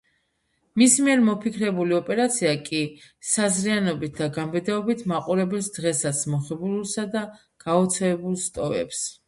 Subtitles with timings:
[0.81, 2.79] მის მიერ მოფიქრებული ოპერაცია კი,
[3.33, 7.27] საზრიანობით და გამბედაობით მაყურებელს დღესაც მოხიბლულსა და
[7.69, 9.09] გაოცებულს ტოვებს.